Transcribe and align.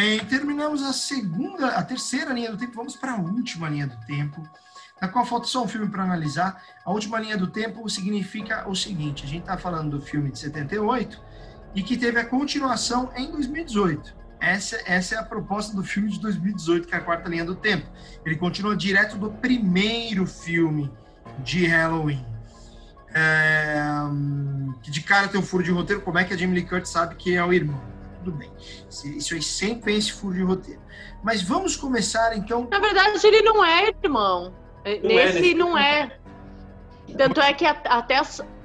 bem, 0.00 0.18
terminamos 0.20 0.82
a 0.82 0.94
segunda, 0.94 1.68
a 1.68 1.82
terceira 1.82 2.32
linha 2.32 2.50
do 2.50 2.56
tempo, 2.56 2.72
vamos 2.74 2.96
para 2.96 3.12
a 3.12 3.16
última 3.16 3.68
linha 3.68 3.86
do 3.86 3.96
tempo, 4.06 4.42
na 5.00 5.08
qual 5.08 5.26
falta 5.26 5.46
só 5.46 5.62
um 5.62 5.68
filme 5.68 5.90
para 5.90 6.02
analisar. 6.02 6.62
A 6.86 6.90
última 6.90 7.20
linha 7.20 7.36
do 7.36 7.46
tempo 7.46 7.86
significa 7.88 8.66
o 8.66 8.74
seguinte: 8.74 9.24
a 9.24 9.28
gente 9.28 9.42
está 9.42 9.58
falando 9.58 9.98
do 9.98 10.02
filme 10.02 10.30
de 10.30 10.38
78 10.38 11.22
e 11.74 11.82
que 11.82 11.98
teve 11.98 12.18
a 12.18 12.24
continuação 12.24 13.10
em 13.14 13.30
2018. 13.30 14.18
Essa, 14.40 14.80
essa 14.86 15.16
é 15.16 15.18
a 15.18 15.22
proposta 15.22 15.76
do 15.76 15.84
filme 15.84 16.08
de 16.08 16.18
2018, 16.18 16.88
que 16.88 16.94
é 16.94 16.98
a 16.98 17.02
quarta 17.02 17.28
linha 17.28 17.44
do 17.44 17.54
tempo. 17.54 17.86
Ele 18.24 18.36
continua 18.36 18.74
direto 18.74 19.18
do 19.18 19.30
primeiro 19.30 20.26
filme 20.26 20.90
de 21.40 21.66
Halloween. 21.66 22.24
É, 23.12 23.74
de 24.80 25.00
cara 25.02 25.28
tem 25.28 25.38
um 25.38 25.42
furo 25.42 25.62
de 25.62 25.70
roteiro, 25.70 26.00
como 26.00 26.18
é 26.18 26.24
que 26.24 26.32
a 26.32 26.36
Jamie 26.36 26.54
Lee 26.60 26.66
Curtis 26.66 26.90
sabe 26.90 27.16
que 27.16 27.36
é 27.36 27.44
o 27.44 27.52
irmão? 27.52 27.89
Tudo 28.22 28.36
bem. 28.36 28.50
Isso 28.88 29.34
aí 29.34 29.42
sempre 29.42 29.84
tem 29.84 29.96
esse 29.96 30.12
furo 30.12 30.34
de 30.34 30.42
roteiro. 30.42 30.80
Mas 31.22 31.42
vamos 31.42 31.76
começar 31.76 32.36
então. 32.36 32.68
Na 32.70 32.78
verdade, 32.78 33.26
ele 33.26 33.42
não 33.42 33.64
é 33.64 33.88
irmão. 34.02 34.52
Não 34.84 34.92
é, 34.92 34.98
Nesse 34.98 35.52
é, 35.52 35.54
não 35.54 35.76
é. 35.76 36.18
Tanto 37.16 37.40
é 37.40 37.52
que 37.52 37.64
até 37.64 38.20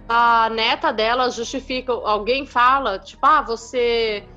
a 0.07 0.49
neta 0.49 0.91
dela 0.91 1.29
justifica, 1.29 1.91
alguém 1.91 2.45
fala, 2.45 2.99
tipo, 2.99 3.25
ah, 3.25 3.41
você 3.41 4.23
é, 4.23 4.34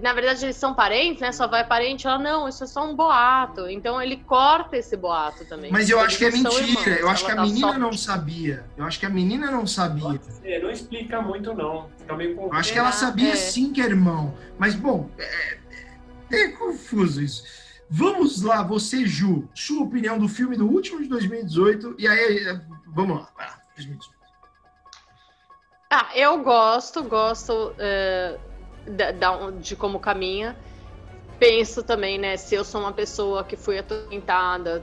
na 0.00 0.14
verdade 0.14 0.42
eles 0.42 0.56
são 0.56 0.72
parentes, 0.72 1.20
né? 1.20 1.30
Só 1.32 1.46
vai 1.46 1.66
parente. 1.66 2.06
Ela, 2.06 2.18
não, 2.18 2.48
isso 2.48 2.64
é 2.64 2.66
só 2.66 2.88
um 2.88 2.96
boato. 2.96 3.68
Então 3.68 4.00
ele 4.00 4.16
corta 4.16 4.78
esse 4.78 4.96
boato 4.96 5.44
também. 5.44 5.70
Mas 5.70 5.90
eu 5.90 6.00
acho 6.00 6.16
que 6.16 6.24
é 6.24 6.30
mentira. 6.30 6.62
Irmãos, 6.62 6.86
eu 6.86 7.08
acho 7.10 7.24
que 7.26 7.30
a 7.30 7.42
menina 7.42 7.72
só... 7.72 7.78
não 7.78 7.92
sabia. 7.92 8.64
Eu 8.74 8.84
acho 8.86 8.98
que 8.98 9.04
a 9.04 9.10
menina 9.10 9.50
não 9.50 9.66
sabia. 9.66 10.18
Ser, 10.22 10.62
não 10.62 10.70
explica 10.70 11.20
muito, 11.20 11.52
não. 11.52 11.90
Fica 11.98 12.16
meio 12.16 12.34
confuso. 12.34 12.54
Eu 12.54 12.58
acho 12.58 12.72
que 12.72 12.78
ela 12.78 12.92
sabia 12.92 13.32
é. 13.32 13.36
sim 13.36 13.70
que 13.70 13.82
é 13.82 13.84
irmão. 13.84 14.34
Mas, 14.58 14.74
bom, 14.74 15.10
é, 15.18 15.58
é 16.32 16.48
confuso 16.48 17.22
isso. 17.22 17.44
Vamos 17.90 18.42
lá, 18.42 18.62
você, 18.62 19.04
Ju, 19.04 19.46
sua 19.54 19.84
opinião 19.84 20.18
do 20.18 20.26
filme 20.26 20.56
do 20.56 20.66
último 20.66 21.02
de 21.02 21.08
2018. 21.08 21.96
E 21.98 22.08
aí, 22.08 22.48
é, 22.48 22.60
vamos 22.86 23.18
lá, 23.18 23.28
vai 23.36 23.46
lá, 23.46 23.60
2018. 23.76 24.16
Ah, 25.90 26.08
eu 26.14 26.42
gosto, 26.42 27.02
gosto. 27.04 27.52
Uh 27.52 28.55
de, 28.86 29.12
de 29.60 29.76
como 29.76 29.98
caminha. 29.98 30.56
Penso 31.38 31.82
também, 31.82 32.18
né, 32.18 32.36
se 32.36 32.54
eu 32.54 32.64
sou 32.64 32.80
uma 32.80 32.92
pessoa 32.92 33.44
que 33.44 33.56
foi 33.56 33.78
atormentada, 33.78 34.82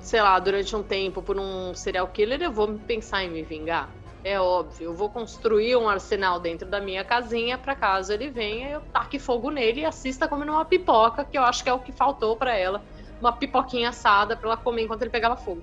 sei 0.00 0.20
lá, 0.20 0.38
durante 0.38 0.76
um 0.76 0.82
tempo 0.82 1.22
por 1.22 1.38
um 1.38 1.74
serial 1.74 2.06
killer, 2.08 2.42
eu 2.42 2.52
vou 2.52 2.78
pensar 2.86 3.24
em 3.24 3.30
me 3.30 3.42
vingar. 3.42 3.88
É 4.22 4.40
óbvio, 4.40 4.86
eu 4.86 4.94
vou 4.94 5.08
construir 5.08 5.76
um 5.76 5.88
arsenal 5.88 6.40
dentro 6.40 6.68
da 6.68 6.80
minha 6.80 7.04
casinha 7.04 7.56
para 7.56 7.76
caso 7.76 8.12
ele 8.12 8.28
venha, 8.28 8.70
eu 8.70 8.80
taque 8.92 9.18
fogo 9.18 9.50
nele 9.50 9.82
e 9.82 9.84
assista 9.84 10.26
comendo 10.26 10.52
uma 10.52 10.64
pipoca, 10.64 11.24
que 11.24 11.38
eu 11.38 11.42
acho 11.42 11.62
que 11.62 11.70
é 11.70 11.72
o 11.72 11.78
que 11.78 11.92
faltou 11.92 12.36
para 12.36 12.54
ela, 12.54 12.82
uma 13.20 13.32
pipoquinha 13.32 13.90
assada 13.90 14.36
para 14.36 14.48
ela 14.48 14.56
comer 14.56 14.82
enquanto 14.82 15.02
ele 15.02 15.10
pegava 15.10 15.36
fogo. 15.36 15.62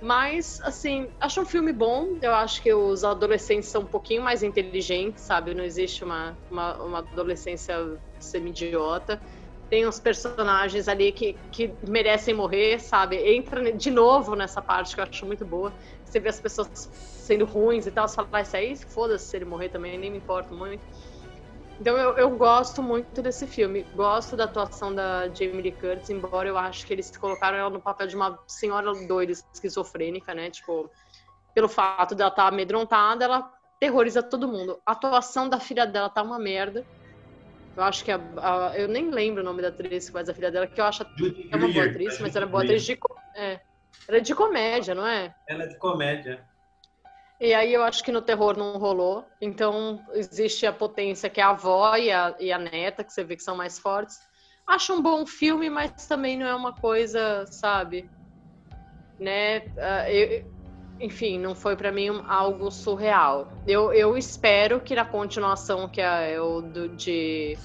Mas, 0.00 0.60
assim, 0.62 1.08
acho 1.20 1.40
um 1.40 1.46
filme 1.46 1.72
bom. 1.72 2.18
Eu 2.22 2.34
acho 2.34 2.62
que 2.62 2.72
os 2.72 3.02
adolescentes 3.02 3.68
são 3.68 3.82
um 3.82 3.86
pouquinho 3.86 4.22
mais 4.22 4.42
inteligentes, 4.42 5.24
sabe? 5.24 5.54
Não 5.54 5.64
existe 5.64 6.04
uma, 6.04 6.38
uma, 6.48 6.82
uma 6.82 6.98
adolescência 7.00 7.74
semi-idiota. 8.18 9.20
Tem 9.68 9.86
uns 9.86 10.00
personagens 10.00 10.88
ali 10.88 11.12
que, 11.12 11.36
que 11.52 11.74
merecem 11.86 12.32
morrer, 12.32 12.78
sabe? 12.78 13.16
Entra 13.16 13.72
de 13.72 13.90
novo 13.90 14.34
nessa 14.34 14.62
parte 14.62 14.94
que 14.94 15.00
eu 15.00 15.04
acho 15.04 15.26
muito 15.26 15.44
boa. 15.44 15.74
Você 16.04 16.20
vê 16.20 16.28
as 16.28 16.40
pessoas 16.40 16.70
sendo 17.28 17.44
ruins 17.44 17.86
e 17.86 17.90
tal, 17.90 18.08
você 18.08 18.14
fala, 18.14 18.28
vai 18.30 18.44
sair, 18.44 18.76
foda-se 18.76 19.28
se 19.28 19.36
ele 19.36 19.44
morrer 19.44 19.68
também, 19.68 19.98
nem 19.98 20.10
me 20.10 20.16
importo 20.18 20.54
muito. 20.54 20.82
Então 21.80 21.96
eu, 21.96 22.16
eu 22.16 22.36
gosto 22.36 22.82
muito 22.82 23.22
desse 23.22 23.46
filme. 23.46 23.86
Gosto 23.94 24.36
da 24.36 24.44
atuação 24.44 24.94
da 24.94 25.28
Jamie 25.28 25.62
Lee 25.62 25.72
Curtis, 25.72 26.10
embora 26.10 26.48
eu 26.48 26.58
acho 26.58 26.86
que 26.86 26.92
eles 26.92 27.16
colocaram 27.16 27.56
ela 27.56 27.70
no 27.70 27.80
papel 27.80 28.06
de 28.06 28.16
uma 28.16 28.38
senhora 28.46 28.92
doida, 29.06 29.32
esquizofrênica, 29.32 30.34
né? 30.34 30.50
Tipo, 30.50 30.90
pelo 31.54 31.68
fato 31.68 32.14
dela 32.14 32.30
estar 32.30 32.42
tá 32.42 32.48
amedrontada, 32.48 33.24
ela 33.24 33.52
terroriza 33.78 34.22
todo 34.22 34.48
mundo. 34.48 34.80
A 34.84 34.92
atuação 34.92 35.48
da 35.48 35.60
filha 35.60 35.86
dela 35.86 36.10
tá 36.10 36.22
uma 36.22 36.38
merda. 36.38 36.84
Eu 37.76 37.84
acho 37.84 38.04
que 38.04 38.10
a, 38.10 38.20
a, 38.38 38.76
eu 38.76 38.88
nem 38.88 39.08
lembro 39.08 39.40
o 39.40 39.44
nome 39.44 39.62
da 39.62 39.68
atriz 39.68 40.06
que 40.06 40.12
faz 40.12 40.28
a 40.28 40.34
filha 40.34 40.50
dela, 40.50 40.66
que 40.66 40.80
eu 40.80 40.84
acho 40.84 41.04
que 41.04 41.48
é 41.52 41.56
uma 41.56 41.68
boa 41.68 41.84
atriz, 41.84 42.18
mas 42.18 42.34
ela 42.34 42.44
é 42.44 42.48
boa 42.48 42.64
atriz 42.64 42.84
de, 42.84 42.98
é, 43.36 43.60
ela 44.08 44.18
é 44.18 44.20
de 44.20 44.34
comédia, 44.34 44.96
não 44.96 45.06
é? 45.06 45.32
Ela 45.48 45.62
é 45.62 45.66
de 45.68 45.78
comédia. 45.78 46.44
E 47.40 47.54
aí 47.54 47.72
eu 47.72 47.84
acho 47.84 48.02
que 48.02 48.10
no 48.10 48.20
terror 48.20 48.56
não 48.56 48.78
rolou. 48.78 49.24
Então 49.40 50.04
existe 50.12 50.66
a 50.66 50.72
potência 50.72 51.30
que 51.30 51.40
é 51.40 51.44
a 51.44 51.50
avó 51.50 51.96
e 51.96 52.10
a, 52.10 52.34
e 52.38 52.52
a 52.52 52.58
neta, 52.58 53.04
que 53.04 53.12
você 53.12 53.22
vê 53.22 53.36
que 53.36 53.42
são 53.42 53.56
mais 53.56 53.78
fortes. 53.78 54.18
Acho 54.66 54.92
um 54.92 55.00
bom 55.00 55.24
filme, 55.24 55.70
mas 55.70 56.06
também 56.06 56.36
não 56.36 56.46
é 56.46 56.54
uma 56.54 56.72
coisa, 56.72 57.46
sabe? 57.46 58.10
Né? 59.18 59.60
Uh, 59.60 60.10
eu, 60.10 60.58
enfim, 61.00 61.38
não 61.38 61.54
foi 61.54 61.76
para 61.76 61.92
mim 61.92 62.08
algo 62.26 62.70
surreal. 62.70 63.52
Eu, 63.66 63.92
eu 63.92 64.16
espero 64.18 64.80
que 64.80 64.94
na 64.94 65.04
continuação, 65.04 65.88
que 65.88 66.00
é 66.00 66.40
o 66.40 66.60
do, 66.60 66.88
de 66.88 67.56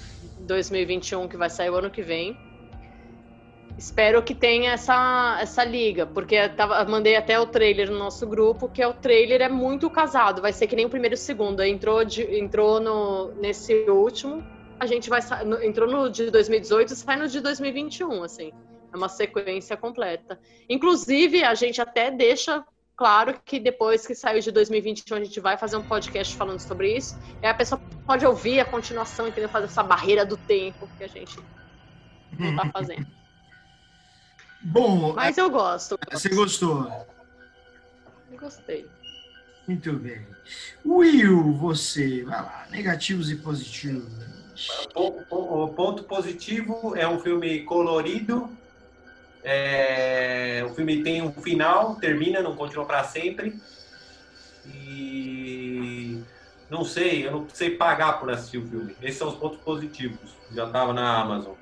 2021, 0.41 1.27
que 1.27 1.35
vai 1.35 1.49
sair 1.49 1.71
o 1.71 1.75
ano 1.75 1.89
que 1.89 2.01
vem, 2.01 2.37
Espero 3.83 4.23
que 4.23 4.33
tenha 4.33 4.71
essa, 4.71 5.37
essa 5.41 5.61
liga, 5.61 6.05
porque 6.05 6.47
tava, 6.47 6.85
mandei 6.85 7.17
até 7.17 7.37
o 7.37 7.45
trailer 7.45 7.91
no 7.91 7.99
nosso 7.99 8.25
grupo, 8.25 8.69
que 8.69 8.81
é 8.81 8.87
o 8.87 8.93
trailer 8.93 9.41
é 9.41 9.49
muito 9.49 9.89
casado, 9.89 10.41
vai 10.41 10.53
ser 10.53 10.67
que 10.67 10.75
nem 10.75 10.85
o 10.85 10.89
primeiro 10.89 11.15
e 11.15 11.17
o 11.17 11.19
segundo. 11.19 11.61
Entrou, 11.61 12.05
de, 12.05 12.23
entrou 12.39 12.79
no, 12.79 13.33
nesse 13.33 13.73
último, 13.89 14.41
a 14.79 14.85
gente 14.85 15.09
vai 15.09 15.19
entrou 15.61 15.85
no 15.85 16.09
de 16.09 16.31
2018 16.31 16.93
e 16.93 16.95
sai 16.95 17.17
no 17.17 17.27
de 17.27 17.41
2021, 17.41 18.23
assim. 18.23 18.53
É 18.93 18.95
uma 18.95 19.09
sequência 19.09 19.75
completa. 19.75 20.39
Inclusive, 20.69 21.43
a 21.43 21.53
gente 21.53 21.81
até 21.81 22.09
deixa 22.09 22.63
claro 22.95 23.37
que 23.43 23.59
depois 23.59 24.07
que 24.07 24.15
saiu 24.15 24.39
de 24.39 24.49
2021 24.49 25.17
a 25.17 25.23
gente 25.25 25.41
vai 25.41 25.57
fazer 25.57 25.75
um 25.75 25.83
podcast 25.83 26.33
falando 26.37 26.61
sobre 26.61 26.95
isso. 26.95 27.19
E 27.41 27.45
a 27.45 27.53
pessoa 27.53 27.81
pode 28.07 28.25
ouvir 28.25 28.61
a 28.61 28.65
continuação, 28.65 29.27
entendeu? 29.27 29.49
Fazer 29.49 29.65
essa 29.65 29.83
barreira 29.83 30.25
do 30.25 30.37
tempo 30.37 30.87
que 30.97 31.03
a 31.03 31.07
gente 31.07 31.37
não 32.39 32.55
tá 32.55 32.69
fazendo. 32.71 33.05
Bom. 34.63 35.13
Mas 35.13 35.37
eu 35.37 35.49
gosto. 35.49 35.99
Você 36.11 36.29
gostou? 36.29 37.05
Gostei. 38.39 38.89
Muito 39.67 39.93
bem. 39.93 40.25
Will, 40.85 41.53
você, 41.53 42.23
vai 42.23 42.41
lá, 42.41 42.67
negativos 42.69 43.29
e 43.29 43.35
positivos. 43.35 44.11
O 44.95 45.67
ponto 45.69 46.03
positivo 46.03 46.95
é 46.95 47.07
um 47.07 47.19
filme 47.19 47.63
colorido. 47.63 48.49
É, 49.43 50.65
o 50.65 50.73
filme 50.73 51.03
tem 51.03 51.21
um 51.21 51.31
final, 51.31 51.95
termina, 51.95 52.41
não 52.41 52.55
continua 52.55 52.85
para 52.85 53.03
sempre. 53.03 53.59
E 54.65 56.21
não 56.69 56.85
sei, 56.85 57.25
eu 57.27 57.31
não 57.31 57.47
sei 57.49 57.71
pagar 57.71 58.19
por 58.19 58.29
assistir 58.29 58.57
o 58.57 58.67
filme. 58.67 58.95
Esses 59.01 59.17
são 59.17 59.29
os 59.29 59.35
pontos 59.35 59.59
positivos. 59.59 60.35
Já 60.51 60.65
estava 60.65 60.93
na 60.93 61.21
Amazon 61.21 61.55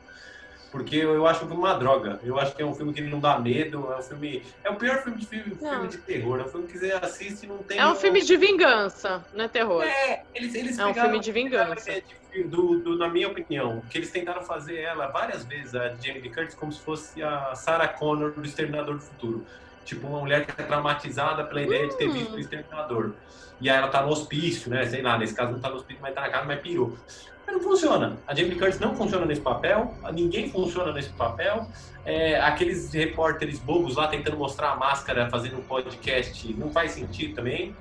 porque 0.72 0.96
eu 0.96 1.28
acho 1.28 1.44
o 1.44 1.48
filme 1.48 1.62
uma 1.62 1.74
droga. 1.74 2.20
Eu 2.24 2.40
acho 2.40 2.56
que 2.56 2.62
é 2.62 2.66
um 2.66 2.74
filme 2.74 2.94
que 2.94 3.02
não 3.02 3.20
dá 3.20 3.38
medo, 3.38 3.92
é 3.92 3.98
um 3.98 4.02
filme. 4.02 4.42
É 4.64 4.70
o 4.70 4.76
pior 4.76 5.04
filme 5.04 5.20
de 5.20 5.28
filme, 5.28 5.56
filme 5.56 5.88
de 5.90 5.98
terror. 5.98 6.40
É 6.40 6.44
um 6.44 6.48
filme 6.48 6.68
que 6.68 6.78
você 6.78 6.92
assiste 6.94 7.44
e 7.44 7.48
não 7.48 7.58
tem. 7.58 7.78
É 7.78 7.86
um 7.86 7.96
filme 7.96 8.22
de 8.22 8.38
vingança, 8.38 9.24
não 9.34 9.46
é 9.46 9.48
terror. 9.50 9.84
É, 9.84 10.24
eles, 10.34 10.56
eles 10.56 10.80
é 10.80 10.86
um 10.86 10.94
filme 10.94 11.20
de 11.20 11.32
vingança. 11.32 12.02
De, 12.32 12.44
do, 12.46 12.80
do, 12.80 12.98
na 12.98 13.10
minha 13.10 13.28
opinião, 13.28 13.84
que 13.90 13.98
eles 13.98 14.10
tentaram 14.10 14.42
fazer 14.42 14.78
ela 14.78 15.08
várias 15.08 15.44
vezes, 15.44 15.76
a 15.76 15.90
Jamie 15.90 16.22
Lee 16.22 16.32
Curtis, 16.32 16.56
como 16.56 16.72
se 16.72 16.80
fosse 16.80 17.22
a 17.22 17.54
Sarah 17.54 17.90
Connor 17.90 18.32
do 18.32 18.46
Exterminador 18.46 18.96
do 18.96 19.02
Futuro. 19.02 19.46
Tipo, 19.86 20.08
uma 20.08 20.20
mulher 20.20 20.46
que 20.46 20.62
é 20.62 20.66
traumatizada 20.66 21.44
pela 21.44 21.62
ideia 21.62 21.88
de 21.88 21.98
ter 21.98 22.10
hum. 22.10 22.14
visto 22.14 22.34
o 22.34 22.40
Exterminador. 22.40 23.14
E 23.60 23.70
aí 23.70 23.78
ela 23.78 23.88
tá 23.90 24.02
no 24.02 24.10
hospício, 24.10 24.70
né? 24.70 24.86
Sei 24.86 25.02
lá, 25.02 25.18
nesse 25.18 25.36
caso 25.36 25.52
não 25.52 25.60
tá 25.60 25.70
no 25.70 25.76
hospício, 25.76 26.02
mas 26.02 26.14
tá 26.16 26.22
na 26.22 26.30
casa, 26.30 26.46
mas 26.46 26.60
pirou. 26.60 26.98
Mas 27.46 27.56
não 27.56 27.62
funciona. 27.62 28.18
A 28.28 28.34
Jamie 28.34 28.56
Curtis 28.56 28.80
não 28.80 28.96
funciona 28.96 29.26
nesse 29.26 29.42
papel, 29.42 29.94
ninguém 30.14 30.50
funciona 30.50 30.92
nesse 30.92 31.10
papel. 31.10 31.68
É, 32.04 32.40
aqueles 32.42 32.92
repórteres 32.92 33.60
bobos 33.60 33.96
lá 33.96 34.08
tentando 34.08 34.38
mostrar 34.38 34.72
a 34.72 34.76
máscara, 34.76 35.30
fazendo 35.30 35.58
um 35.58 35.62
podcast, 35.62 36.54
não 36.58 36.72
faz 36.72 36.92
sentido 36.92 37.36
também. 37.36 37.76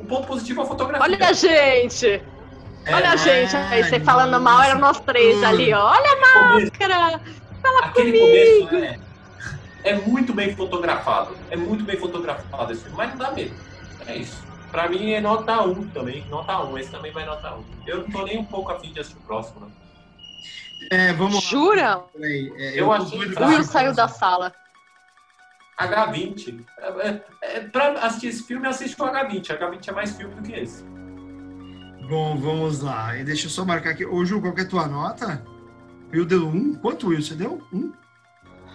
O 0.00 0.04
ponto 0.04 0.26
positivo 0.26 0.60
é 0.60 0.64
a 0.64 0.66
fotografia. 0.66 1.02
Olha 1.02 1.28
a 1.28 1.32
gente! 1.32 2.22
É, 2.86 2.94
Olha 2.94 3.10
a 3.10 3.16
gente 3.16 3.56
aí, 3.56 3.82
você 3.82 3.98
falando 3.98 4.40
mal, 4.40 4.62
eram 4.62 4.78
nós 4.78 5.00
três 5.00 5.38
hum, 5.38 5.46
ali, 5.46 5.74
ó. 5.74 5.90
Olha 5.90 6.12
a 6.12 6.54
máscara! 6.54 7.20
Fala 7.60 7.80
aquele 7.80 8.18
comigo! 8.18 8.68
Começo 8.68 8.84
é, 8.84 9.05
é 9.86 9.94
muito 9.94 10.34
bem 10.34 10.54
fotografado. 10.54 11.36
É 11.50 11.56
muito 11.56 11.84
bem 11.84 11.96
fotografado 11.96 12.72
esse 12.72 12.82
filme, 12.82 12.96
mas 12.96 13.10
não 13.10 13.18
dá 13.18 13.30
medo. 13.30 13.54
É 14.06 14.16
isso. 14.16 14.44
Pra 14.70 14.88
mim 14.88 15.12
é 15.12 15.20
nota 15.20 15.62
1 15.62 15.88
também. 15.88 16.26
Nota 16.28 16.64
1. 16.64 16.78
Esse 16.78 16.90
também 16.90 17.12
vai 17.12 17.24
nota 17.24 17.54
1. 17.54 17.64
Eu 17.86 17.98
não 17.98 18.10
tô 18.10 18.24
nem 18.24 18.38
um 18.38 18.44
pouco 18.44 18.72
afim 18.72 18.92
de 18.92 19.00
assistir 19.00 19.18
o 19.18 19.22
próximo, 19.22 19.60
né? 19.60 19.72
É, 20.90 21.12
vamos 21.12 21.42
Jura? 21.44 22.02
É, 22.16 22.72
eu, 22.72 22.86
eu 22.86 22.92
achei. 22.92 23.18
O 23.18 23.46
Will 23.46 23.64
saiu 23.64 23.94
da 23.94 24.08
sala. 24.08 24.52
H20. 25.80 26.64
É, 26.78 27.08
é, 27.08 27.24
é, 27.42 27.60
pra 27.60 27.92
assistir 27.92 28.28
esse 28.28 28.42
filme, 28.42 28.66
assiste 28.66 29.00
o 29.00 29.04
H20. 29.04 29.58
H20 29.58 29.88
é 29.88 29.92
mais 29.92 30.16
filme 30.16 30.34
do 30.34 30.42
que 30.42 30.52
esse. 30.52 30.84
Bom, 32.08 32.36
vamos 32.36 32.80
lá. 32.80 33.16
E 33.16 33.24
deixa 33.24 33.46
eu 33.46 33.50
só 33.50 33.64
marcar 33.64 33.90
aqui. 33.90 34.04
Ô, 34.04 34.24
Ju, 34.24 34.40
qual 34.40 34.52
que 34.52 34.60
é 34.60 34.64
a 34.64 34.68
tua 34.68 34.86
nota? 34.86 35.44
Will 36.12 36.24
deu 36.24 36.46
um. 36.46 36.74
Quanto, 36.74 37.08
Will? 37.08 37.22
Você 37.22 37.34
deu? 37.34 37.62
Um? 37.72 37.92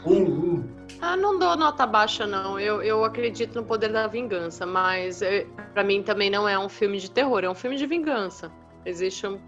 Um, 0.06 0.24
um. 0.24 0.81
Ah, 1.02 1.18
não 1.18 1.40
dou 1.40 1.56
nota 1.56 1.86
baixa, 1.86 2.28
não. 2.28 2.60
Eu, 2.60 2.82
eu 2.84 3.04
acredito 3.04 3.56
no 3.56 3.66
poder 3.66 3.92
da 3.92 4.06
vingança, 4.08 4.66
mas 4.66 5.22
é, 5.22 5.48
para 5.74 5.84
mim 5.84 6.04
também 6.04 6.30
não 6.30 6.48
é 6.48 6.58
um 6.60 6.70
filme 6.70 7.00
de 7.00 7.10
terror, 7.10 7.44
é 7.44 7.50
um 7.50 7.56
filme 7.56 7.76
de 7.76 7.88
vingança. 7.88 8.52
Existe 8.86 9.26
um. 9.26 9.40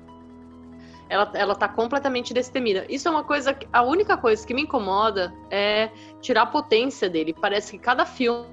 Ela, 1.09 1.29
ela 1.35 1.53
tá 1.55 1.67
completamente 1.67 2.33
destemida. 2.33 2.85
Isso 2.89 3.07
é 3.07 3.11
uma 3.11 3.23
coisa. 3.23 3.53
que- 3.53 3.67
A 3.71 3.83
única 3.83 4.17
coisa 4.17 4.45
que 4.45 4.53
me 4.53 4.63
incomoda 4.63 5.31
é 5.51 5.91
tirar 6.21 6.43
a 6.43 6.45
potência 6.47 7.07
dele. 7.07 7.35
Parece 7.39 7.73
que 7.73 7.77
cada 7.77 8.03
filme 8.05 8.47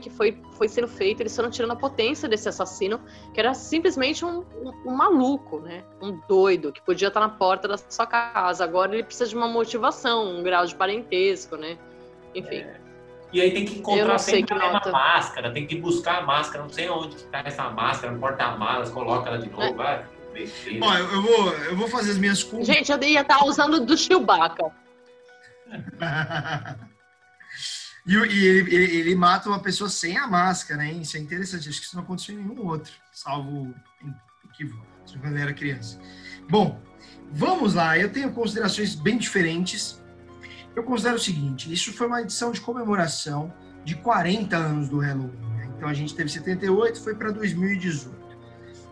que 0.00 0.10
foi, 0.10 0.40
foi 0.52 0.68
sendo 0.68 0.86
feito, 0.88 1.20
eles 1.22 1.34
foram 1.34 1.50
tirando 1.50 1.72
a 1.72 1.76
potência 1.76 2.28
desse 2.28 2.48
assassino, 2.48 3.00
que 3.32 3.40
era 3.40 3.54
simplesmente 3.54 4.24
um, 4.24 4.40
um, 4.62 4.72
um 4.86 4.94
maluco, 4.96 5.58
né? 5.60 5.82
Um 6.00 6.20
doido, 6.28 6.72
que 6.72 6.80
podia 6.82 7.08
estar 7.08 7.20
na 7.20 7.28
porta 7.28 7.66
da 7.66 7.76
sua 7.76 8.06
casa. 8.06 8.62
Agora 8.62 8.92
ele 8.94 9.02
precisa 9.02 9.28
de 9.30 9.36
uma 9.36 9.48
motivação, 9.48 10.28
um 10.38 10.42
grau 10.44 10.64
de 10.64 10.76
parentesco, 10.76 11.56
né? 11.56 11.76
Enfim. 12.34 12.64
E 13.32 13.40
aí 13.40 13.50
tem 13.52 13.64
que 13.64 13.78
encontrar 13.78 14.18
sempre 14.18 14.54
a 14.54 14.58
mesma 14.58 14.72
nota. 14.74 14.90
máscara, 14.92 15.50
tem 15.52 15.66
que 15.66 15.76
buscar 15.80 16.18
a 16.18 16.22
máscara, 16.22 16.62
não 16.62 16.70
sei 16.70 16.88
onde 16.88 17.16
que 17.16 17.24
tá 17.24 17.42
essa 17.44 17.68
máscara, 17.70 18.12
no 18.12 18.20
porta-malas, 18.20 18.88
coloca 18.90 19.28
ela 19.28 19.38
de 19.38 19.50
novo, 19.50 19.62
É. 19.64 19.72
vai. 19.74 20.04
Ó, 20.82 20.94
eu, 20.98 21.12
eu 21.12 21.22
vou, 21.22 21.52
eu 21.54 21.76
vou 21.76 21.88
fazer 21.88 22.10
as 22.12 22.18
minhas 22.18 22.42
contas. 22.42 22.66
Gente, 22.66 22.92
eu 22.92 23.02
ia 23.02 23.22
estar 23.22 23.42
usando 23.44 23.84
do 23.84 23.96
Chewbacca. 23.96 24.70
e 28.06 28.12
e 28.14 28.44
ele, 28.46 28.74
ele- 28.74 28.96
ele 28.98 29.14
mata 29.14 29.48
uma 29.48 29.58
pessoa 29.60 29.88
sem 29.90 30.16
a 30.16 30.26
máscara, 30.28 30.78
né? 30.82 30.92
Isso 30.92 31.16
é 31.16 31.20
interessante. 31.20 31.68
Acho 31.68 31.80
que 31.80 31.86
isso 31.86 31.96
não 31.96 32.02
aconteceu 32.04 32.34
em 32.34 32.38
nenhum 32.38 32.66
outro, 32.66 32.92
salvo 33.12 33.74
em 34.04 34.14
quando 35.20 35.36
eu 35.36 35.42
era 35.42 35.52
criança. 35.54 35.98
Bom, 36.48 36.80
vamos 37.32 37.74
lá. 37.74 37.98
Eu 37.98 38.12
tenho 38.12 38.30
considerações 38.32 38.94
bem 38.94 39.16
diferentes. 39.18 40.02
Eu 40.76 40.84
considero 40.84 41.16
o 41.16 41.18
seguinte: 41.18 41.72
isso 41.72 41.92
foi 41.94 42.06
uma 42.06 42.20
edição 42.20 42.52
de 42.52 42.60
comemoração 42.60 43.52
de 43.84 43.96
40 43.96 44.56
anos 44.56 44.88
do 44.88 44.98
Halloween. 44.98 45.32
né? 45.56 45.70
Então 45.76 45.88
a 45.88 45.94
gente 45.94 46.14
teve 46.14 46.30
78, 46.30 47.02
foi 47.02 47.14
para 47.14 47.30
2018. 47.30 48.14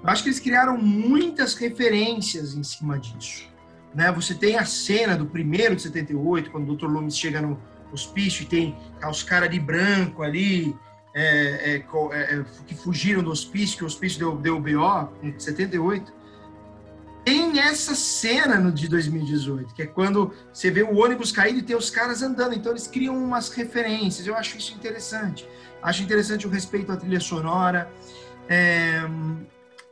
Eu 0.03 0.11
acho 0.11 0.23
que 0.23 0.29
eles 0.31 0.41
criaram 0.41 0.77
muitas 0.79 1.55
referências 1.55 2.55
em 2.55 2.63
cima 2.63 2.99
disso. 2.99 3.49
Né? 3.95 4.11
Você 4.13 4.35
tem 4.35 4.57
a 4.57 4.65
cena 4.65 5.17
do 5.17 5.27
primeiro 5.27 5.77
de 5.77 5.83
78, 5.83 6.51
quando 6.51 6.71
o 6.71 6.77
Dr. 6.77 6.87
Loomis 6.87 7.17
chega 7.17 7.41
no 7.41 7.61
hospício 7.93 8.43
e 8.43 8.47
tem 8.47 8.77
os 9.09 9.23
caras 9.23 9.51
de 9.51 9.61
branco 9.61 10.23
ali, 10.23 10.77
é, 11.15 11.77
é, 11.77 11.77
é, 11.77 12.35
é, 12.35 12.45
que 12.67 12.75
fugiram 12.75 13.23
do 13.23 13.31
hospício, 13.31 13.79
que 13.79 13.85
o 13.85 13.87
hospício 13.87 14.19
deu, 14.19 14.37
deu 14.37 14.61
BO 14.61 15.13
em 15.23 15.39
78. 15.39 16.13
Tem 17.25 17.59
essa 17.59 17.95
cena 17.95 18.59
no 18.59 18.71
de 18.71 18.87
2018, 18.89 19.75
que 19.75 19.83
é 19.83 19.87
quando 19.87 20.33
você 20.53 20.71
vê 20.71 20.83
o 20.83 20.95
ônibus 20.97 21.33
caído 21.33 21.59
e 21.59 21.63
tem 21.63 21.75
os 21.75 21.89
caras 21.89 22.23
andando. 22.23 22.55
Então 22.55 22.73
eles 22.73 22.87
criam 22.87 23.17
umas 23.17 23.49
referências. 23.49 24.27
Eu 24.27 24.37
acho 24.37 24.59
isso 24.59 24.75
interessante. 24.75 25.49
Acho 25.83 26.03
interessante 26.03 26.47
o 26.47 26.51
respeito 26.51 26.93
à 26.93 26.97
trilha 26.97 27.21
sonora. 27.21 27.91
É, 28.49 29.01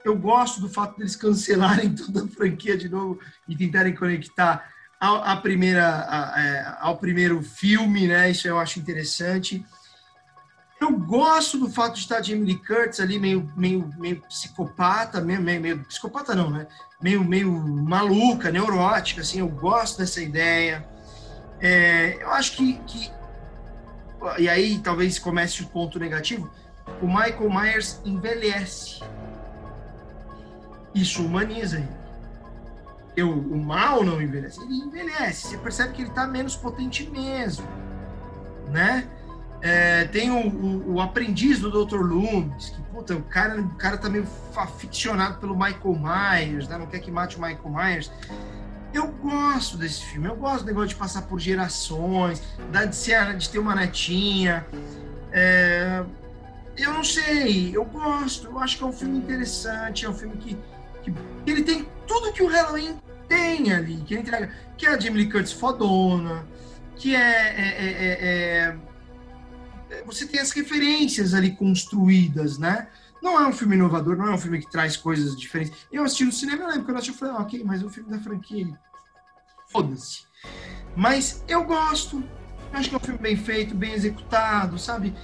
eu 0.04 0.16
gosto 0.16 0.60
do 0.60 0.68
fato 0.68 0.98
deles 0.98 1.16
cancelarem 1.16 1.94
toda 1.96 2.24
a 2.24 2.28
franquia 2.28 2.76
de 2.76 2.88
novo 2.88 3.18
e 3.48 3.56
tentarem 3.56 3.94
conectar 3.94 4.68
ao, 5.00 5.22
a 5.24 5.36
primeira, 5.36 5.86
a- 5.88 6.34
é, 6.40 6.76
ao 6.80 6.98
primeiro 6.98 7.42
filme, 7.42 8.06
né? 8.08 8.30
Isso 8.30 8.46
eu 8.46 8.58
acho 8.58 8.78
interessante. 8.78 9.64
Eu 10.82 10.98
gosto 10.98 11.58
do 11.58 11.70
fato 11.70 11.94
de 11.94 12.00
estar 12.00 12.20
Jamie 12.22 12.44
Lee 12.44 12.58
Curtis 12.58 12.98
ali 12.98 13.18
meio, 13.18 13.50
meio, 13.56 13.88
meio 13.98 14.20
psicopata, 14.22 15.20
meio, 15.20 15.40
meio, 15.40 15.60
meio- 15.60 15.84
psicopata 15.84 16.34
não, 16.34 16.50
né? 16.50 16.66
Meio, 17.00 17.22
meio 17.24 17.50
maluca, 17.52 18.50
neurótica, 18.50 19.20
assim. 19.20 19.38
Eu 19.38 19.48
gosto 19.48 19.98
dessa 19.98 20.20
ideia. 20.20 20.84
É, 21.60 22.18
eu 22.20 22.30
acho 22.30 22.56
que, 22.56 22.74
que 22.86 23.10
e 24.38 24.48
aí 24.48 24.78
talvez 24.78 25.18
comece 25.18 25.62
o 25.62 25.66
ponto 25.66 25.98
negativo. 25.98 26.50
O 27.00 27.06
Michael 27.06 27.50
Myers 27.50 28.00
envelhece. 28.04 29.00
Isso 30.94 31.24
humaniza 31.24 31.78
ele. 31.78 32.02
Eu, 33.16 33.30
o 33.30 33.56
mal 33.62 34.02
não 34.04 34.22
envelhece, 34.22 34.60
ele 34.62 34.74
envelhece. 34.74 35.48
Você 35.48 35.58
percebe 35.58 35.92
que 35.92 36.02
ele 36.02 36.08
está 36.10 36.26
menos 36.26 36.56
potente 36.56 37.08
mesmo, 37.10 37.66
né? 38.70 39.06
Tem 40.04 40.30
o, 40.30 40.46
o- 40.48 40.94
o 40.94 41.00
aprendiz 41.00 41.58
do 41.60 41.70
Dr. 41.84 42.00
Loomis, 42.00 42.70
que 42.70 42.80
puta, 42.92 43.14
o 43.14 43.22
cara, 43.22 43.60
o 43.60 43.68
cara 43.76 43.96
tá 43.96 44.08
meio 44.08 44.26
aficionado 44.56 45.38
pelo 45.38 45.54
Michael 45.54 45.98
Myers, 45.98 46.68
né? 46.68 46.78
Não 46.78 46.86
quer 46.86 47.00
que 47.00 47.10
mate 47.10 47.36
o 47.36 47.40
Michael 47.40 47.70
Myers. 47.70 48.10
Eu 48.92 49.08
gosto 49.08 49.76
desse 49.78 50.02
filme, 50.04 50.28
eu 50.28 50.36
gosto 50.36 50.60
do 50.60 50.66
negócio 50.66 50.90
de 50.90 50.96
passar 50.96 51.22
por 51.22 51.40
gerações, 51.40 52.42
da 52.70 52.84
de, 52.84 52.94
ser, 52.94 53.34
de 53.36 53.48
ter 53.48 53.58
uma 53.58 53.74
netinha. 53.74 54.66
É, 55.32 56.04
eu 56.76 56.92
não 56.92 57.02
sei, 57.02 57.74
eu 57.74 57.84
gosto, 57.86 58.48
eu 58.48 58.58
acho 58.58 58.76
que 58.76 58.84
é 58.84 58.86
um 58.86 58.92
filme 58.92 59.18
interessante, 59.18 60.04
é 60.04 60.08
um 60.10 60.14
filme 60.14 60.36
que, 60.36 60.58
que 61.02 61.14
ele 61.50 61.62
tem 61.64 61.88
tudo 62.06 62.32
que 62.32 62.42
o 62.42 62.48
Halloween 62.48 62.98
tem 63.28 63.72
ali, 63.72 63.96
que 64.06 64.12
ele 64.14 64.22
entrega, 64.22 64.50
que 64.76 64.84
é 64.86 64.90
a 64.90 64.98
Jamie 65.00 65.22
Lee 65.22 65.30
Curtis 65.30 65.52
fodona, 65.52 66.44
que 66.96 67.14
é, 67.16 67.18
é- 67.18 67.76
é- 67.78 67.92
é- 67.92 68.18
é- 68.68 68.76
você 70.06 70.26
tem 70.26 70.40
as 70.40 70.50
referências 70.50 71.34
ali 71.34 71.54
construídas, 71.54 72.58
né? 72.58 72.88
Não 73.22 73.40
é 73.40 73.46
um 73.46 73.52
filme 73.52 73.76
inovador, 73.76 74.16
não 74.16 74.26
é 74.26 74.34
um 74.34 74.38
filme 74.38 74.58
que 74.58 74.70
traz 74.70 74.96
coisas 74.96 75.36
diferentes. 75.36 75.72
Eu 75.92 76.02
assisti 76.02 76.24
no 76.24 76.32
cinema, 76.32 76.62
eu 76.62 76.68
lembro 76.68 76.84
que 76.84 76.90
eu 76.90 76.96
assisti, 76.96 77.12
eu 77.12 77.18
falei, 77.18 77.34
ah, 77.34 77.42
ok, 77.42 77.62
mas 77.64 77.82
é 77.82 77.86
um 77.86 77.90
filme 77.90 78.10
da 78.10 78.18
franquia, 78.18 78.78
foda-se. 79.70 80.24
Mas 80.96 81.42
eu 81.46 81.62
gosto, 81.64 82.22
acho 82.72 82.88
que 82.88 82.94
é 82.94 82.98
um 82.98 83.00
filme 83.00 83.20
bem 83.20 83.36
feito, 83.36 83.74
bem 83.74 83.92
executado, 83.92 84.78
sabe? 84.78 85.14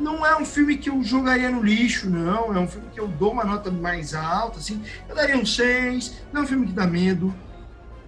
Não 0.00 0.26
é 0.26 0.36
um 0.36 0.44
filme 0.44 0.78
que 0.78 0.90
eu 0.90 1.02
jogaria 1.02 1.50
no 1.50 1.62
lixo, 1.62 2.10
não. 2.10 2.54
É 2.54 2.58
um 2.58 2.66
filme 2.66 2.88
que 2.90 2.98
eu 2.98 3.06
dou 3.06 3.32
uma 3.32 3.44
nota 3.44 3.70
mais 3.70 4.14
alta, 4.14 4.58
assim. 4.58 4.82
Eu 5.08 5.14
daria 5.14 5.36
um 5.36 5.46
6. 5.46 6.22
Não 6.32 6.40
é 6.40 6.44
um 6.44 6.46
filme 6.46 6.66
que 6.66 6.72
dá 6.72 6.86
medo. 6.86 7.32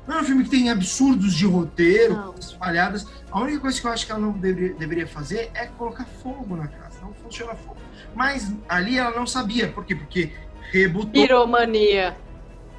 Não 0.06 0.18
é 0.18 0.20
um 0.20 0.24
filme 0.24 0.44
que 0.44 0.50
tem 0.50 0.68
absurdos 0.68 1.32
de 1.34 1.46
roteiro, 1.46 2.14
Não. 2.14 2.34
falhadas. 2.58 3.06
A 3.30 3.40
única 3.40 3.60
coisa 3.60 3.80
que 3.80 3.86
eu 3.86 3.92
acho 3.92 4.04
que 4.04 4.12
ela 4.12 4.20
não 4.20 4.32
deveria, 4.32 4.74
deveria 4.74 5.06
fazer 5.06 5.50
é 5.54 5.66
colocar 5.66 6.04
fogo 6.04 6.56
na 6.56 6.66
casa. 6.66 7.00
Não 7.00 7.14
funciona 7.14 7.54
fogo. 7.54 7.76
Mas 8.14 8.52
ali 8.68 8.98
ela 8.98 9.16
não 9.16 9.26
sabia. 9.26 9.68
Por 9.68 9.84
quê? 9.84 9.94
Porque 9.94 10.32
rebutou. 10.70 11.12
Piromania. 11.12 12.16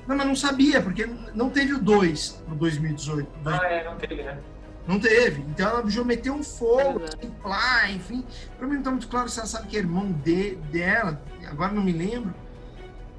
Não, 0.05 0.17
mas 0.17 0.27
não 0.27 0.35
sabia, 0.35 0.81
porque 0.81 1.09
não 1.33 1.49
teve 1.49 1.73
o 1.73 1.79
2 1.79 2.43
no 2.47 2.55
2018. 2.55 3.29
Ah, 3.45 3.65
é, 3.67 3.83
não 3.85 3.95
teve, 3.95 4.21
né? 4.21 4.37
Não 4.85 4.99
teve. 4.99 5.41
Então 5.49 5.69
ela 5.69 5.89
já 5.89 6.03
meteu 6.03 6.33
um 6.33 6.43
fogo, 6.43 7.01
é. 7.05 7.07
templar, 7.15 7.89
enfim. 7.89 8.25
Pra 8.57 8.67
mim 8.67 8.75
não 8.75 8.83
tá 8.83 8.91
muito 8.91 9.07
claro 9.07 9.29
se 9.29 9.39
ela 9.39 9.47
sabe 9.47 9.67
que 9.67 9.77
é 9.77 9.79
irmão 9.79 10.11
de, 10.11 10.55
dela. 10.71 11.21
Agora 11.47 11.71
não 11.71 11.81
me 11.81 11.93
lembro. 11.93 12.33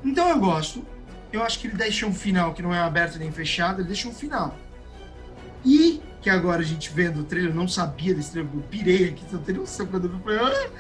Então 0.04 0.28
eu 0.28 0.38
gosto. 0.38 0.84
Eu 1.34 1.42
acho 1.42 1.58
que 1.58 1.66
ele 1.66 1.76
deixa 1.76 2.06
um 2.06 2.14
final 2.14 2.54
que 2.54 2.62
não 2.62 2.74
é 2.74 2.78
aberto 2.78 3.18
nem 3.18 3.30
fechado, 3.32 3.80
ele 3.80 3.88
deixa 3.88 4.08
um 4.08 4.14
final. 4.14 4.56
E 5.64 6.02
que 6.20 6.30
agora 6.30 6.60
a 6.60 6.64
gente 6.64 6.90
vendo 6.90 7.20
o 7.20 7.24
trailer, 7.24 7.54
não 7.54 7.68
sabia 7.68 8.14
desse 8.14 8.32
trailer, 8.32 8.52
eu 8.54 8.62
pirei 8.62 9.08
aqui, 9.08 9.24
não 9.30 9.42
tem 9.42 9.54
noção 9.54 9.86
quando 9.86 10.06
eu 10.06 10.20
falei, 10.20 10.38
ah, 10.38 10.70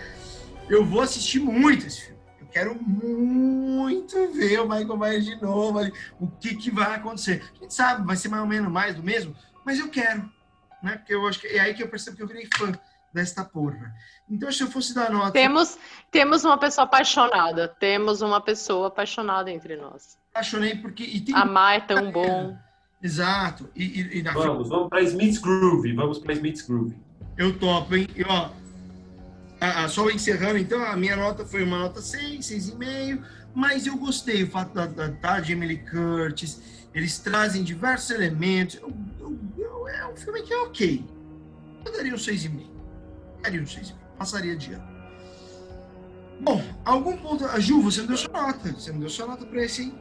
eu 0.68 0.84
vou 0.84 1.02
assistir 1.02 1.40
muito 1.40 1.86
esse 1.86 2.02
filme. 2.02 2.20
Eu 2.40 2.46
quero 2.46 2.74
muito 2.82 4.32
ver 4.32 4.60
o 4.60 4.68
Michael 4.68 4.96
Myers 4.96 5.24
de 5.24 5.40
novo, 5.42 5.80
o 6.18 6.26
que, 6.28 6.54
que 6.54 6.70
vai 6.70 6.94
acontecer. 6.94 7.42
A 7.56 7.62
gente 7.62 7.74
sabe, 7.74 8.06
vai 8.06 8.16
ser 8.16 8.28
mais 8.28 8.42
ou 8.42 8.48
menos 8.48 8.72
mais 8.72 8.94
do 8.94 9.02
mesmo, 9.02 9.36
mas 9.64 9.78
eu 9.78 9.88
quero 9.88 10.32
né? 10.84 10.98
Porque 10.98 11.14
eu 11.14 11.26
acho 11.26 11.40
que 11.40 11.46
é 11.48 11.60
aí 11.60 11.74
que 11.74 11.82
eu 11.82 11.88
percebo 11.88 12.16
que 12.16 12.22
eu 12.22 12.26
virei 12.28 12.46
fã 12.54 12.70
desta 13.12 13.42
porra. 13.42 13.94
Então, 14.28 14.52
se 14.52 14.62
eu 14.62 14.70
fosse 14.70 14.94
dar 14.94 15.10
nota. 15.10 15.32
Temos, 15.32 15.78
temos 16.10 16.44
uma 16.44 16.58
pessoa 16.58 16.84
apaixonada. 16.84 17.68
Temos 17.68 18.20
uma 18.20 18.40
pessoa 18.40 18.88
apaixonada 18.88 19.50
entre 19.50 19.76
nós. 19.76 20.18
Apaixonei 20.38 20.74
porque. 20.76 21.04
E 21.04 21.20
tem... 21.20 21.34
Amar 21.34 21.76
é 21.76 21.80
tão 21.80 22.10
bom. 22.10 22.56
Exato. 23.00 23.68
E, 23.76 23.84
e, 23.84 24.18
e 24.18 24.22
na 24.22 24.32
Vamos, 24.32 24.68
vamos 24.68 24.88
pra 24.88 25.00
Smith's 25.02 25.38
Groove. 25.38 25.92
Vamos 25.94 26.18
pra 26.18 26.32
Smith's 26.34 26.62
Groove. 26.62 26.96
Eu 27.36 27.56
topo, 27.58 27.94
hein? 27.94 28.08
E, 28.16 28.24
ó, 28.24 28.50
a- 29.60 29.84
a- 29.84 29.88
só 29.88 30.10
encerrando, 30.10 30.58
então, 30.58 30.82
a 30.84 30.96
minha 30.96 31.14
nota 31.16 31.44
foi 31.44 31.62
uma 31.62 31.78
nota 31.78 32.00
6, 32.00 32.44
6,5, 32.46 33.22
mas 33.54 33.86
eu 33.86 33.96
gostei 33.96 34.42
o 34.42 34.50
fato 34.50 34.72
da, 34.74 34.86
da, 34.86 35.08
da 35.08 35.42
Jamie 35.42 35.68
Lee 35.68 35.78
Curtis, 35.78 36.60
eles 36.94 37.18
trazem 37.18 37.62
diversos 37.62 38.10
elementos. 38.10 38.76
Eu- 38.76 38.92
eu- 39.20 39.38
eu- 39.58 39.88
é 39.88 40.06
um 40.10 40.16
filme 40.16 40.42
que 40.42 40.52
é 40.52 40.58
ok. 40.62 41.04
Eu 41.84 41.92
daria 41.92 42.14
um 42.14 42.18
6,5. 42.18 42.70
Daria 43.42 43.60
um 43.60 43.66
6,5. 43.66 43.94
Passaria 44.16 44.56
de 44.56 44.72
ano. 44.72 44.94
Bom, 46.40 46.62
algum 46.84 47.16
ponto. 47.18 47.44
A 47.46 47.58
Ju, 47.60 47.82
você 47.82 48.00
não 48.00 48.08
deu 48.08 48.16
sua 48.16 48.32
nota. 48.32 48.72
Você 48.72 48.92
não 48.92 49.00
deu 49.00 49.10
sua 49.10 49.26
nota 49.26 49.44
pra 49.44 49.62
esse, 49.62 49.82
hein? 49.82 49.94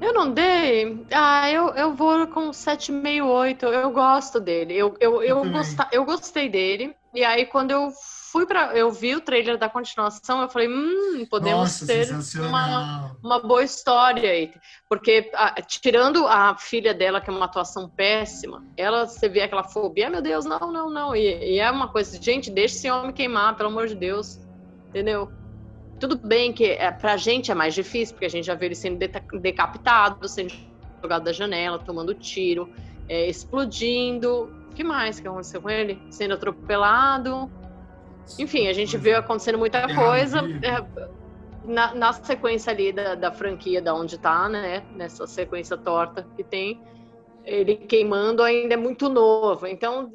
Eu 0.00 0.14
não 0.14 0.32
dei. 0.32 1.06
Ah, 1.12 1.50
eu, 1.50 1.68
eu 1.74 1.94
vou 1.94 2.26
com 2.28 2.52
7,5, 2.52 3.26
8. 3.26 3.66
Eu 3.66 3.90
gosto 3.90 4.40
dele. 4.40 4.74
Eu, 4.74 4.94
eu, 5.00 5.22
eu, 5.22 5.44
gosta, 5.44 5.88
eu 5.92 6.04
gostei 6.04 6.48
dele. 6.48 6.94
E 7.12 7.22
aí, 7.24 7.44
quando 7.46 7.70
eu 7.72 7.90
fui 8.32 8.46
para, 8.46 8.76
eu 8.76 8.90
vi 8.90 9.14
o 9.16 9.20
trailer 9.20 9.58
da 9.58 9.68
continuação, 9.68 10.40
eu 10.40 10.48
falei, 10.48 10.68
hum, 10.68 11.26
podemos 11.28 11.58
Nossa, 11.60 11.86
ter 11.86 12.08
uma, 12.38 13.16
uma 13.22 13.40
boa 13.40 13.62
história 13.64 14.30
aí, 14.30 14.52
porque 14.88 15.28
a- 15.34 15.60
tirando 15.62 16.26
a 16.28 16.56
filha 16.56 16.94
dela 16.94 17.20
que 17.20 17.28
é 17.28 17.32
uma 17.32 17.46
atuação 17.46 17.90
péssima, 17.96 18.62
ela 18.76 19.06
você 19.08 19.28
vê 19.28 19.40
aquela 19.42 19.64
fobia, 19.64 20.06
"Ah, 20.06 20.10
meu 20.10 20.22
Deus, 20.22 20.44
não, 20.44 20.60
não, 20.72 20.88
não, 20.88 21.16
e, 21.16 21.56
e 21.56 21.58
é 21.58 21.68
uma 21.70 21.88
coisa, 21.88 22.16
gente, 22.22 22.48
deixa 22.50 22.76
esse 22.76 22.90
homem 22.90 23.12
queimar, 23.12 23.56
pelo 23.56 23.68
amor 23.70 23.88
de 23.88 23.96
Deus, 23.96 24.38
entendeu? 24.94 25.28
Tudo 26.00 26.16
bem 26.16 26.52
que 26.52 26.64
é, 26.64 26.90
pra 26.90 27.16
gente 27.16 27.50
é 27.50 27.54
mais 27.54 27.74
difícil, 27.74 28.14
porque 28.14 28.26
a 28.26 28.30
gente 28.30 28.46
já 28.46 28.54
vê 28.54 28.66
ele 28.66 28.74
sendo 28.74 28.98
decapitado, 29.38 30.26
sendo 30.26 30.52
jogado 31.02 31.24
da 31.24 31.32
janela, 31.32 31.78
tomando 31.78 32.14
tiro, 32.14 32.72
é, 33.08 33.28
explodindo. 33.28 34.50
O 34.70 34.74
que 34.74 34.82
mais 34.82 35.20
que 35.20 35.28
aconteceu 35.28 35.60
com 35.60 35.68
ele? 35.68 36.00
Sendo 36.10 36.34
atropelado. 36.34 37.50
Enfim, 38.38 38.68
a 38.68 38.72
gente 38.72 38.96
viu 38.96 39.18
acontecendo 39.18 39.58
muita 39.58 39.94
coisa. 39.94 40.40
é, 40.62 41.10
na, 41.64 41.94
na 41.94 42.12
sequência 42.12 42.72
ali 42.72 42.92
da, 42.92 43.14
da 43.14 43.30
franquia, 43.30 43.82
da 43.82 43.94
onde 43.94 44.18
tá, 44.18 44.48
né? 44.48 44.82
Nessa 44.94 45.26
sequência 45.26 45.76
torta 45.76 46.26
que 46.36 46.42
tem, 46.42 46.80
ele 47.44 47.76
queimando 47.76 48.42
ainda 48.42 48.74
é 48.74 48.76
muito 48.76 49.08
novo. 49.08 49.66
Então, 49.66 50.10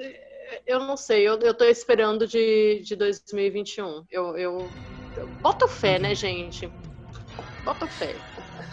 eu 0.66 0.80
não 0.80 0.98
sei, 0.98 1.28
eu, 1.28 1.38
eu 1.40 1.54
tô 1.54 1.66
esperando 1.66 2.28
de, 2.28 2.82
de 2.84 2.96
2021. 2.96 4.06
Eu, 4.12 4.38
eu, 4.38 4.68
eu 5.18 5.28
boto 5.42 5.68
fé, 5.68 6.00
né, 6.00 6.14
gente? 6.14 6.72
Boto 7.64 7.88
fé. 7.88 8.16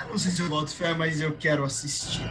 Não 0.09 0.19
sei 0.19 0.31
se 0.31 0.43
eu 0.43 0.49
boto 0.49 0.75
fé, 0.75 0.95
mas 0.95 1.21
eu 1.21 1.35
quero 1.37 1.65
assistir. 1.65 2.23